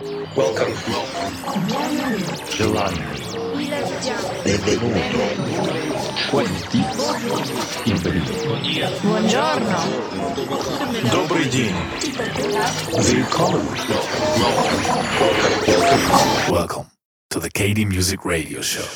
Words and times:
Welcome. 0.00 0.72
July. 2.48 2.90
Benvenuto. 4.42 4.98
20. 6.30 6.80
Buongiorno. 9.02 9.76
Добрый 11.12 11.50
день. 11.50 11.74
Welcome. 12.88 13.66
Welcome 16.50 16.86
to 17.28 17.38
the 17.38 17.50
KD 17.50 17.84
Music 17.86 18.24
Radio 18.24 18.62
Show. 18.62 18.86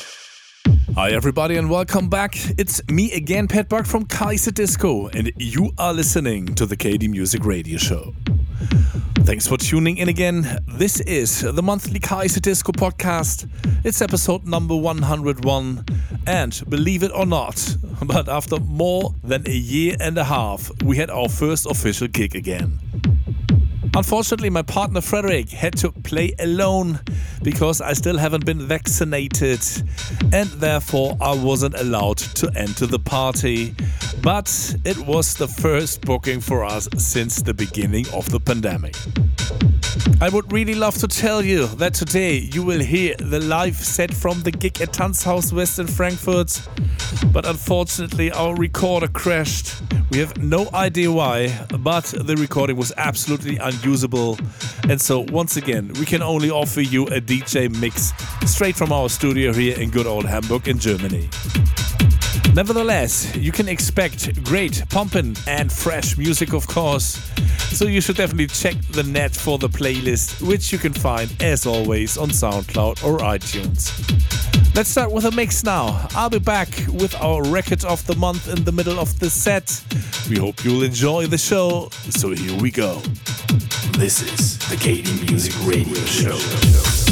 Hi, 0.95 1.11
everybody, 1.11 1.57
and 1.57 1.69
welcome 1.69 2.09
back. 2.09 2.35
It's 2.57 2.81
me 2.89 3.11
again, 3.13 3.47
Pat 3.47 3.69
Buck 3.69 3.85
from 3.85 4.05
Kaiserdisco, 4.05 5.13
and 5.13 5.31
you 5.37 5.71
are 5.77 5.93
listening 5.93 6.55
to 6.55 6.65
the 6.65 6.75
KD 6.75 7.09
Music 7.09 7.45
Radio 7.45 7.77
Show. 7.77 8.15
Thanks 9.25 9.47
for 9.47 9.57
tuning 9.57 9.97
in 9.97 10.07
again. 10.07 10.47
This 10.67 10.99
is 11.01 11.41
the 11.41 11.63
monthly 11.63 11.99
Kaiserdisco 11.99 12.75
podcast. 12.75 13.49
It's 13.83 14.01
episode 14.01 14.45
number 14.45 14.75
101. 14.75 15.83
And 16.27 16.63
believe 16.69 17.03
it 17.03 17.11
or 17.13 17.25
not, 17.25 17.75
but 18.05 18.29
after 18.29 18.59
more 18.59 19.13
than 19.23 19.47
a 19.47 19.55
year 19.55 19.95
and 19.99 20.17
a 20.17 20.23
half, 20.23 20.71
we 20.83 20.97
had 20.97 21.09
our 21.09 21.27
first 21.27 21.65
official 21.65 22.07
gig 22.07 22.35
again. 22.35 22.79
Unfortunately, 23.95 24.49
my 24.49 24.61
partner 24.61 24.99
Frederick 24.99 25.49
had 25.49 25.77
to 25.77 25.89
play 25.89 26.35
alone 26.39 26.99
because 27.41 27.79
I 27.79 27.93
still 27.93 28.17
haven't 28.17 28.45
been 28.45 28.59
vaccinated 28.59 29.61
and 30.33 30.49
therefore 30.49 31.15
I 31.21 31.33
wasn't 31.33 31.75
allowed 31.75 32.17
to 32.17 32.51
enter 32.57 32.87
the 32.87 32.99
party. 32.99 33.73
But 34.21 34.75
it 34.83 34.97
was 34.97 35.35
the 35.35 35.47
first 35.47 36.01
booking 36.01 36.41
for 36.41 36.65
us 36.65 36.89
since 36.97 37.41
the 37.41 37.53
beginning 37.53 38.05
of 38.13 38.29
the 38.29 38.39
pandemic. 38.39 38.97
I 40.21 40.29
would 40.29 40.51
really 40.51 40.75
love 40.75 40.95
to 40.95 41.07
tell 41.07 41.43
you 41.43 41.67
that 41.75 41.93
today 41.93 42.37
you 42.53 42.63
will 42.63 42.79
hear 42.79 43.15
the 43.17 43.39
live 43.39 43.75
set 43.75 44.13
from 44.13 44.41
the 44.41 44.51
gig 44.51 44.81
at 44.81 44.91
Tanzhaus 44.91 45.53
West 45.53 45.79
in 45.79 45.87
Frankfurt, 45.87 46.61
but 47.31 47.45
unfortunately 47.45 48.31
our 48.31 48.55
recorder 48.55 49.07
crashed. 49.07 49.81
We 50.11 50.19
have 50.19 50.37
no 50.37 50.69
idea 50.73 51.11
why, 51.11 51.65
but 51.79 52.05
the 52.05 52.35
recording 52.35 52.77
was 52.77 52.93
absolutely 52.97 53.57
unusable, 53.85 54.35
and 54.89 54.99
so 54.99 55.19
once 55.31 55.57
again 55.57 55.91
we 55.99 56.05
can 56.05 56.23
only 56.23 56.49
offer 56.49 56.81
you 56.81 57.05
a 57.07 57.21
DJ 57.21 57.69
mix 57.79 58.13
straight 58.51 58.75
from 58.75 58.91
our 58.91 59.09
studio 59.09 59.53
here 59.53 59.79
in 59.79 59.91
good 59.91 60.07
old 60.07 60.25
Hamburg 60.25 60.67
in 60.67 60.79
Germany. 60.79 61.29
Nevertheless, 62.55 63.35
you 63.35 63.51
can 63.51 63.67
expect 63.67 64.43
great 64.43 64.83
pumping 64.89 65.35
and 65.47 65.71
fresh 65.71 66.17
music, 66.17 66.53
of 66.53 66.65
course. 66.67 67.17
So 67.77 67.85
you 67.85 68.01
should 68.01 68.15
definitely 68.15 68.47
check 68.47 68.75
the 68.91 69.03
net 69.03 69.35
for 69.35 69.59
the 69.59 69.69
playlist, 69.69 70.41
which 70.41 70.71
you 70.71 70.79
can 70.79 70.93
find 70.93 71.31
as 71.39 71.67
always 71.67 72.17
on 72.17 72.29
SoundCloud 72.29 73.03
or 73.03 73.19
iTunes. 73.19 74.54
Let's 74.75 74.89
start 74.89 75.09
with 75.09 75.23
a 75.23 75.31
mix 75.31 75.63
now. 75.63 76.05
I'll 76.15 76.29
be 76.29 76.37
back 76.37 76.67
with 76.89 77.15
our 77.21 77.41
record 77.43 77.85
of 77.85 78.05
the 78.07 78.15
month 78.15 78.49
in 78.49 78.65
the 78.65 78.73
middle 78.73 78.99
of 78.99 79.17
the 79.19 79.29
set. 79.29 79.81
We 80.29 80.37
hope 80.37 80.65
you'll 80.65 80.83
enjoy 80.83 81.27
the 81.27 81.37
show. 81.37 81.87
So 82.09 82.31
here 82.31 82.61
we 82.61 82.71
go. 82.71 82.95
This 83.97 84.21
is 84.21 84.57
the 84.67 84.75
KD 84.75 85.29
Music 85.29 85.53
Radio 85.65 85.95
Show. 86.03 87.04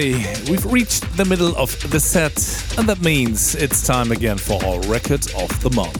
We've 0.00 0.64
reached 0.64 1.14
the 1.18 1.26
middle 1.26 1.54
of 1.58 1.78
the 1.90 2.00
set, 2.00 2.32
and 2.78 2.88
that 2.88 3.02
means 3.02 3.54
it's 3.54 3.86
time 3.86 4.12
again 4.12 4.38
for 4.38 4.54
our 4.64 4.80
record 4.88 5.30
of 5.34 5.62
the 5.62 5.68
month. 5.76 5.94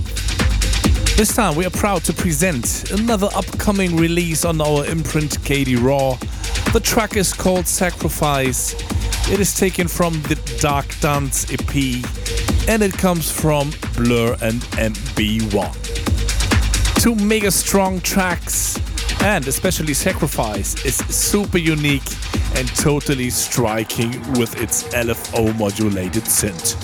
This 1.19 1.37
time 1.37 1.55
we 1.55 1.67
are 1.67 1.71
proud 1.71 2.03
to 2.05 2.15
present 2.15 2.91
another 2.93 3.29
upcoming 3.35 3.99
release 3.99 4.47
on 4.47 4.59
our 4.63 4.87
imprint 4.87 5.39
KD 5.41 5.77
Raw. 5.83 6.17
The 6.73 6.81
track 6.81 7.19
is 7.19 7.35
called 7.35 7.67
Sacrifice. 7.67 8.73
It 9.31 9.39
is 9.39 9.55
taken 9.55 9.87
from 9.87 10.15
the 10.23 10.37
Dark 10.63 10.99
Dance 11.01 11.53
EP 11.53 12.03
and 12.71 12.83
it 12.83 12.97
comes 12.97 13.31
from 13.31 13.71
Bleur 13.97 14.35
and 14.41 14.63
MB1. 14.81 15.75
Two 17.03 17.15
mega 17.17 17.51
strong 17.51 18.01
tracks 18.01 18.81
and 19.21 19.47
especially 19.47 19.93
Sacrifice 19.93 20.87
is 20.87 20.97
super 20.97 21.59
unique 21.59 22.10
and 22.61 22.69
totally 22.77 23.31
striking 23.31 24.11
with 24.33 24.61
its 24.61 24.85
LFO 24.93 25.59
modulated 25.59 26.25
synth. 26.25 26.79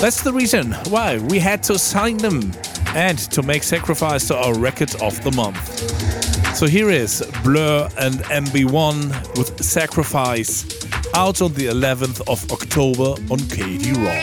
That's 0.00 0.22
the 0.22 0.32
reason 0.32 0.70
why 0.88 1.18
we 1.18 1.40
had 1.40 1.64
to 1.64 1.76
sign 1.76 2.16
them 2.18 2.52
and 2.94 3.18
to 3.32 3.42
make 3.42 3.64
Sacrifice 3.64 4.28
to 4.28 4.36
our 4.36 4.56
record 4.56 4.94
of 5.02 5.20
the 5.24 5.32
month. 5.32 6.56
So 6.56 6.68
here 6.68 6.90
is 6.90 7.28
Bleur 7.42 7.88
and 7.98 8.14
MB1 8.30 9.36
with 9.36 9.60
Sacrifice 9.64 10.64
out 11.12 11.42
on 11.42 11.54
the 11.54 11.66
11th 11.66 12.20
of 12.28 12.48
October 12.52 13.20
on 13.32 13.40
KD 13.50 13.96
Raw. 13.96 14.22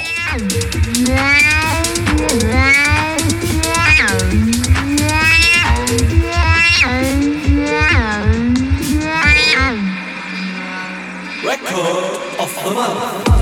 Record 11.50 12.40
of 12.40 12.64
the 12.64 12.72
month. 12.76 13.38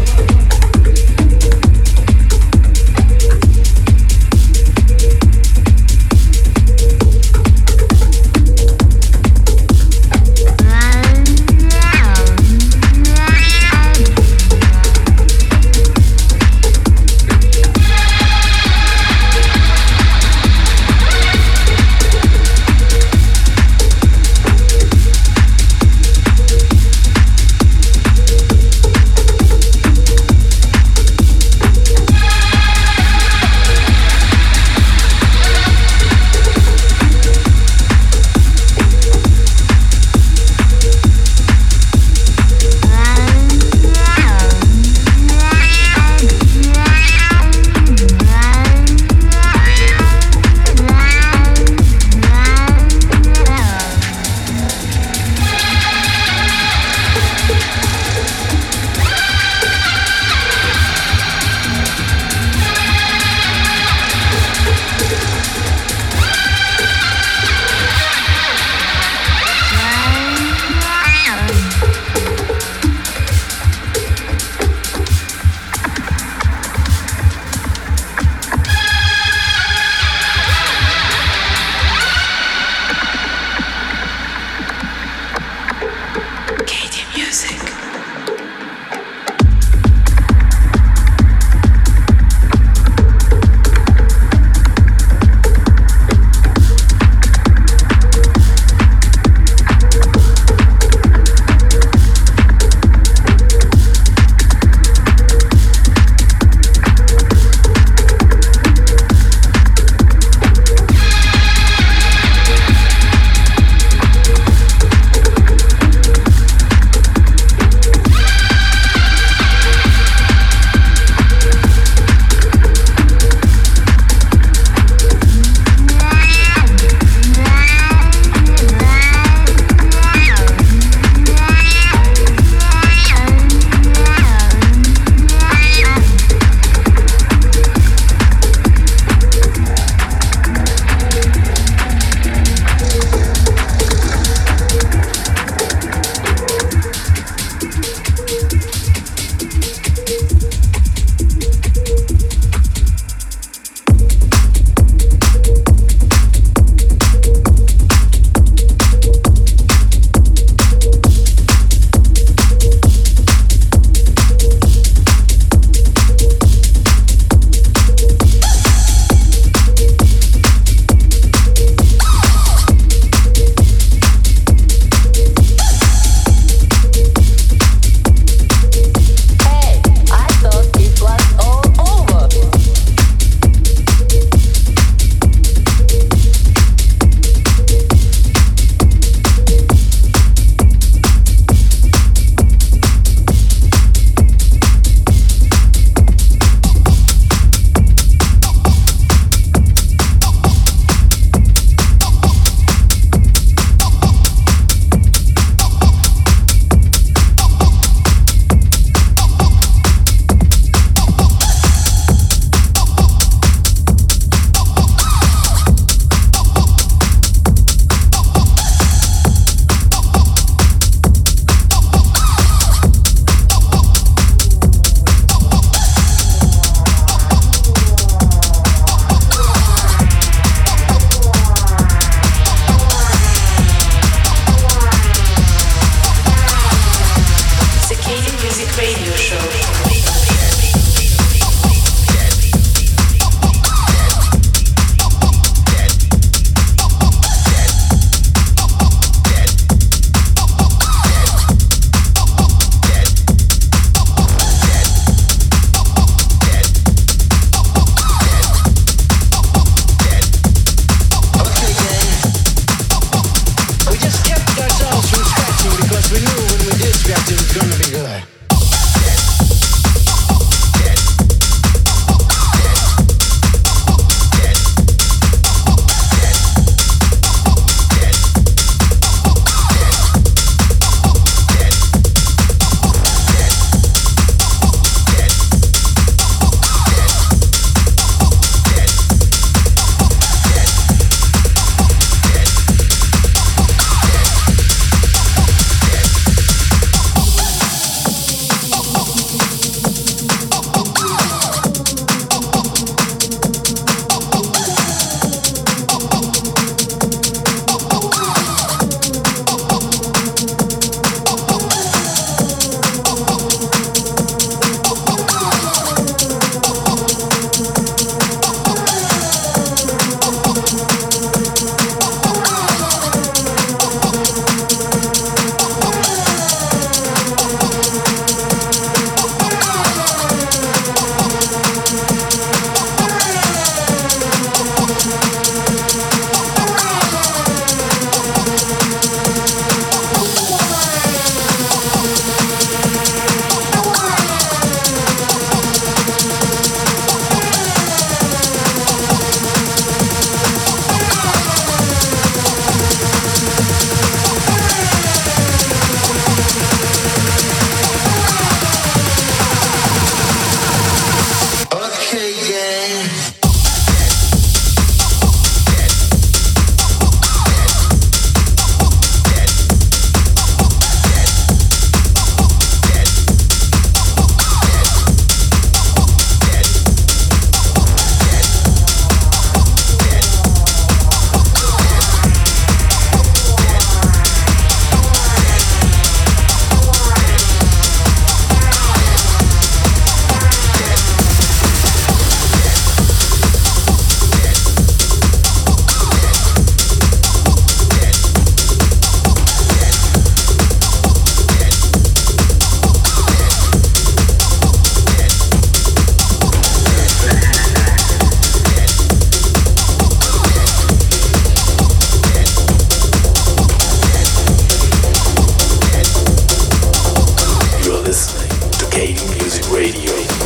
Radio. 419.69 420.36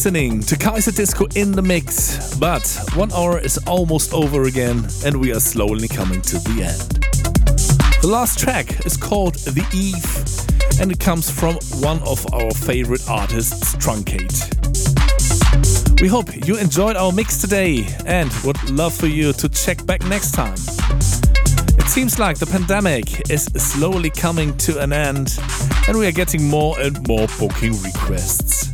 Listening 0.00 0.40
to 0.44 0.56
Kaiserdisco 0.56 1.36
in 1.36 1.52
the 1.52 1.60
mix, 1.60 2.34
but 2.36 2.66
one 2.94 3.12
hour 3.12 3.38
is 3.38 3.58
almost 3.66 4.14
over 4.14 4.44
again, 4.44 4.88
and 5.04 5.20
we 5.20 5.30
are 5.30 5.40
slowly 5.40 5.88
coming 5.88 6.22
to 6.22 6.38
the 6.38 6.62
end. 6.62 7.04
The 8.00 8.06
last 8.06 8.38
track 8.38 8.86
is 8.86 8.96
called 8.96 9.34
The 9.34 9.62
Eve, 9.74 10.80
and 10.80 10.90
it 10.90 11.00
comes 11.00 11.30
from 11.30 11.56
one 11.82 11.98
of 12.04 12.26
our 12.32 12.50
favorite 12.50 13.06
artists, 13.10 13.74
Truncate. 13.76 14.40
We 16.00 16.08
hope 16.08 16.34
you 16.48 16.56
enjoyed 16.56 16.96
our 16.96 17.12
mix 17.12 17.38
today 17.38 17.84
and 18.06 18.32
would 18.42 18.70
love 18.70 18.94
for 18.94 19.06
you 19.06 19.34
to 19.34 19.50
check 19.50 19.84
back 19.84 20.02
next 20.06 20.32
time. 20.32 20.56
It 21.76 21.88
seems 21.88 22.18
like 22.18 22.38
the 22.38 22.46
pandemic 22.46 23.28
is 23.28 23.44
slowly 23.44 24.08
coming 24.08 24.56
to 24.64 24.80
an 24.80 24.94
end, 24.94 25.38
and 25.88 25.98
we 25.98 26.06
are 26.06 26.12
getting 26.12 26.48
more 26.48 26.80
and 26.80 27.06
more 27.06 27.26
booking 27.38 27.78
requests. 27.82 28.69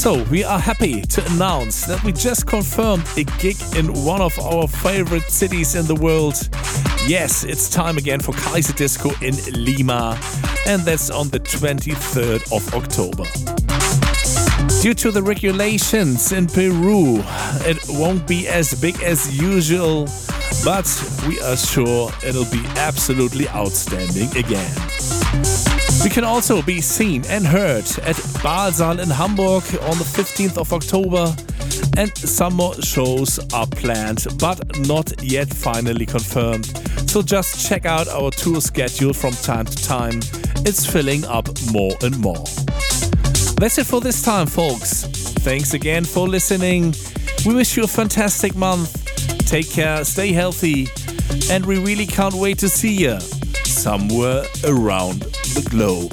So, 0.00 0.24
we 0.30 0.44
are 0.44 0.58
happy 0.58 1.02
to 1.02 1.26
announce 1.32 1.84
that 1.84 2.02
we 2.02 2.12
just 2.12 2.46
confirmed 2.46 3.04
a 3.18 3.24
gig 3.38 3.58
in 3.76 3.92
one 4.02 4.22
of 4.22 4.38
our 4.38 4.66
favorite 4.66 5.30
cities 5.30 5.74
in 5.74 5.84
the 5.84 5.94
world. 5.94 6.48
Yes, 7.06 7.44
it's 7.44 7.68
time 7.68 7.98
again 7.98 8.18
for 8.18 8.32
Kaiserdisco 8.32 9.10
in 9.20 9.36
Lima, 9.62 10.18
and 10.66 10.80
that's 10.86 11.10
on 11.10 11.28
the 11.28 11.38
23rd 11.38 12.50
of 12.50 12.74
October. 12.74 13.24
Due 14.80 14.94
to 14.94 15.10
the 15.10 15.22
regulations 15.22 16.32
in 16.32 16.46
Peru, 16.46 17.22
it 17.68 17.78
won't 17.90 18.26
be 18.26 18.48
as 18.48 18.72
big 18.80 19.02
as 19.02 19.38
usual, 19.38 20.08
but 20.64 20.88
we 21.28 21.38
are 21.42 21.58
sure 21.58 22.10
it'll 22.24 22.50
be 22.50 22.64
absolutely 22.76 23.50
outstanding 23.50 24.34
again. 24.34 25.19
We 26.02 26.08
can 26.08 26.24
also 26.24 26.62
be 26.62 26.80
seen 26.80 27.24
and 27.28 27.46
heard 27.46 27.84
at 28.02 28.16
Baalsaal 28.42 29.00
in 29.00 29.10
Hamburg 29.10 29.62
on 29.82 29.98
the 29.98 30.04
15th 30.04 30.56
of 30.56 30.72
October, 30.72 31.34
and 31.96 32.16
some 32.16 32.54
more 32.54 32.74
shows 32.82 33.38
are 33.52 33.66
planned 33.66 34.26
but 34.38 34.58
not 34.88 35.22
yet 35.22 35.52
finally 35.52 36.06
confirmed. 36.06 36.66
So 37.08 37.22
just 37.22 37.68
check 37.68 37.86
out 37.86 38.08
our 38.08 38.30
tour 38.30 38.60
schedule 38.60 39.12
from 39.12 39.32
time 39.34 39.66
to 39.66 39.76
time. 39.84 40.20
It's 40.66 40.86
filling 40.86 41.24
up 41.26 41.48
more 41.70 41.92
and 42.02 42.18
more. 42.18 42.44
That's 43.58 43.78
it 43.78 43.86
for 43.86 44.00
this 44.00 44.22
time, 44.22 44.46
folks. 44.46 45.04
Thanks 45.44 45.74
again 45.74 46.04
for 46.04 46.26
listening. 46.26 46.94
We 47.44 47.54
wish 47.54 47.76
you 47.76 47.84
a 47.84 47.86
fantastic 47.86 48.56
month. 48.56 48.96
Take 49.46 49.70
care, 49.70 50.04
stay 50.04 50.32
healthy, 50.32 50.88
and 51.52 51.66
we 51.66 51.78
really 51.78 52.06
can't 52.06 52.34
wait 52.34 52.58
to 52.58 52.68
see 52.68 52.94
you 52.94 53.18
somewhere 53.80 54.44
around 54.66 55.22
the 55.54 55.66
globe. 55.70 56.12